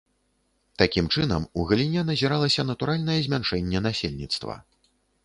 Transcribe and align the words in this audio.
Такім 0.81 1.09
чынам, 1.17 1.43
у 1.59 1.65
галіне 1.71 2.01
назіралася 2.07 2.65
натуральнае 2.71 3.19
змяншэнне 3.27 3.83
насельніцтва. 3.89 4.57